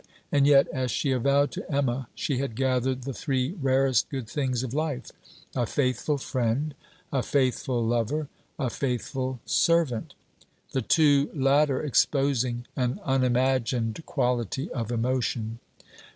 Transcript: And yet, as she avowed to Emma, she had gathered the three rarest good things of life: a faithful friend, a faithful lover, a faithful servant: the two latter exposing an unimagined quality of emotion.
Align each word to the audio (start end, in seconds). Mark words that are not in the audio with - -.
And 0.31 0.47
yet, 0.47 0.67
as 0.69 0.89
she 0.89 1.11
avowed 1.11 1.51
to 1.51 1.71
Emma, 1.71 2.07
she 2.15 2.39
had 2.39 2.55
gathered 2.55 3.03
the 3.03 3.13
three 3.13 3.51
rarest 3.61 4.09
good 4.09 4.27
things 4.27 4.63
of 4.63 4.73
life: 4.73 5.11
a 5.53 5.67
faithful 5.67 6.17
friend, 6.17 6.73
a 7.13 7.21
faithful 7.21 7.85
lover, 7.85 8.27
a 8.57 8.71
faithful 8.71 9.39
servant: 9.45 10.15
the 10.71 10.81
two 10.81 11.29
latter 11.35 11.83
exposing 11.83 12.65
an 12.75 12.99
unimagined 13.05 14.03
quality 14.07 14.71
of 14.71 14.91
emotion. 14.91 15.59